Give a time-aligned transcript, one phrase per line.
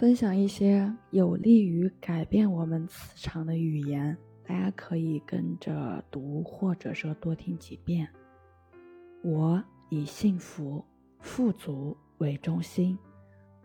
[0.00, 8.08] 分享一些有利于改变我们磁场的语言，大家可以跟着读，或者说多听几遍。
[9.22, 10.82] 我以幸福、
[11.18, 12.98] 富足为中心，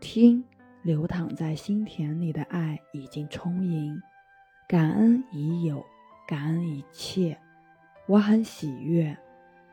[0.01, 0.43] 听
[0.83, 3.97] 流淌在心田里的爱已经充盈，
[4.67, 5.81] 感恩已有，
[6.27, 7.39] 感恩一切。
[8.07, 9.17] 我很喜悦，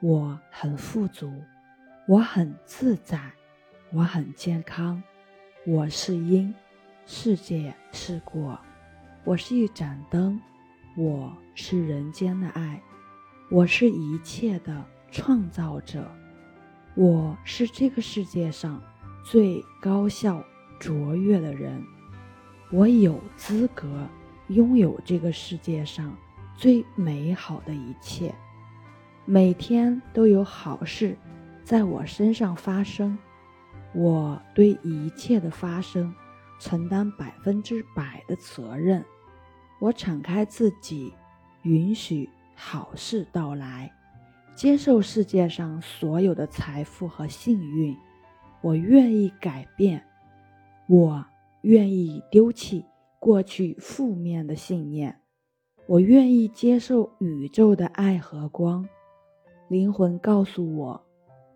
[0.01, 1.29] 我很富足，
[2.07, 3.33] 我很自在，
[3.93, 5.03] 我很健康。
[5.65, 6.53] 我是因，
[7.07, 8.59] 世界是果。
[9.23, 10.41] 我是一盏灯，
[10.96, 12.82] 我是人间的爱，
[13.49, 16.11] 我是一切的创造者，
[16.96, 18.83] 我是这个世界上
[19.25, 20.45] 最高效
[20.81, 21.81] 卓越的人。
[22.72, 24.08] 我有资格
[24.49, 26.13] 拥有这个世界上
[26.57, 28.35] 最美好的一切，
[29.25, 31.17] 每天都有好事
[31.63, 33.17] 在我身上发生。
[33.95, 36.14] 我对一切的发生
[36.59, 39.05] 承担百分之百的责任。
[39.80, 41.12] 我敞开自己，
[41.62, 43.92] 允许好事到来，
[44.55, 47.97] 接受世界上所有的财富和幸运。
[48.61, 50.03] 我愿意改变，
[50.88, 51.25] 我
[51.62, 52.84] 愿意丢弃
[53.19, 55.20] 过去负面的信念，
[55.86, 58.88] 我愿意接受宇宙的爱和光。
[59.69, 61.06] 灵魂告诉我，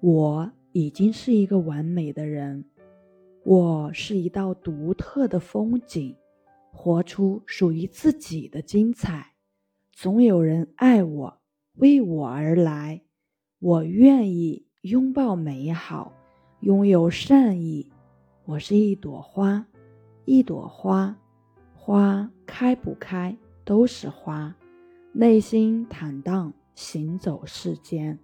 [0.01, 0.53] 我。
[0.79, 2.63] 已经是一个完美的人，
[3.45, 6.15] 我是一道独特的风景，
[6.71, 9.33] 活出属于自己的精彩。
[9.91, 11.41] 总有人爱我，
[11.77, 13.01] 为我而来。
[13.59, 16.13] 我愿意拥抱美好，
[16.61, 17.91] 拥有善意。
[18.45, 19.67] 我是一朵花，
[20.27, 21.17] 一朵花，
[21.75, 24.55] 花开不开都是花。
[25.15, 28.19] 内心坦荡，行走世间，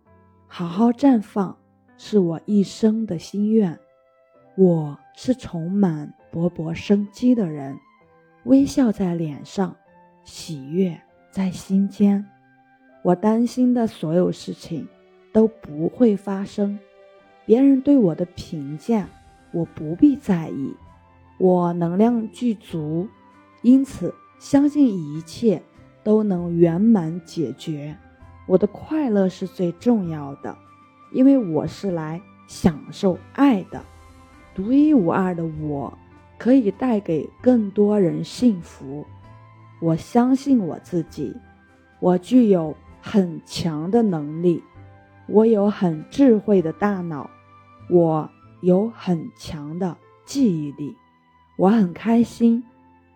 [0.47, 1.57] 好好绽放。
[2.05, 3.79] 是我一生的心愿。
[4.57, 7.79] 我是充满勃勃生机的人，
[8.43, 9.77] 微笑在脸上，
[10.25, 12.27] 喜悦在心间。
[13.05, 14.89] 我担心的所有事情
[15.33, 16.77] 都不会发生。
[17.47, 19.09] 别人对我的评价，
[19.53, 20.75] 我不必在意。
[21.39, 23.07] 我能量具足，
[23.63, 25.63] 因此相信一切
[26.03, 27.97] 都能圆满解决。
[28.49, 30.59] 我的快乐是最重要的。
[31.13, 33.83] 因为我是来享受爱的，
[34.55, 35.93] 独一无二的我，
[36.39, 39.05] 可以带给更多人幸福。
[39.81, 41.35] 我相信我自己，
[42.01, 44.63] 我具有很强的能力，
[45.27, 47.29] 我有很智慧的大脑，
[47.91, 48.29] 我
[48.63, 50.97] 有很强的记忆力，
[51.59, 52.65] 我很开心，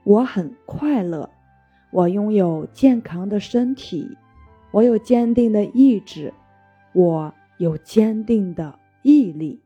[0.04, 1.30] 我很快乐，
[1.92, 4.06] 我拥有健康的身体，
[4.70, 6.34] 我有坚定的意志，
[6.92, 7.32] 我。
[7.58, 9.62] 有坚定的毅力，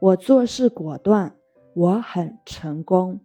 [0.00, 1.34] 我做事果断，
[1.74, 3.20] 我很成功。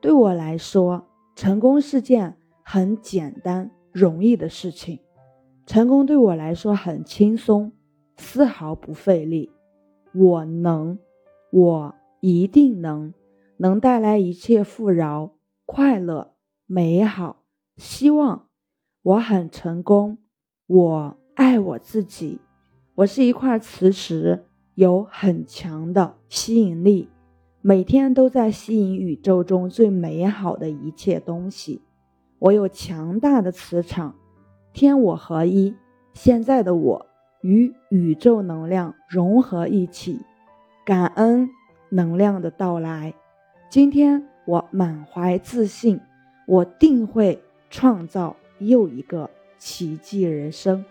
[0.00, 5.00] 对我来说，成功是件很简单、容易的事情。
[5.66, 7.72] 成功对我来说很轻松，
[8.16, 9.50] 丝毫不费力。
[10.14, 10.98] 我能，
[11.50, 13.12] 我一定能，
[13.58, 15.32] 能带来一切富饶、
[15.66, 16.34] 快乐、
[16.66, 17.42] 美好、
[17.76, 18.46] 希望。
[19.02, 20.18] 我很成功，
[20.66, 22.40] 我爱我自己。
[22.98, 24.44] 我是一块磁石，
[24.74, 27.08] 有很强的吸引力，
[27.60, 31.80] 每天都在吸引宇宙中最美好的一切东西。
[32.40, 34.16] 我有强大的磁场，
[34.72, 35.76] 天我合一。
[36.12, 37.06] 现在的我
[37.40, 40.18] 与宇宙能量融合一起，
[40.84, 41.48] 感恩
[41.90, 43.14] 能量的到来。
[43.70, 46.00] 今天我满怀自信，
[46.48, 50.84] 我定会创造又一个奇迹人生。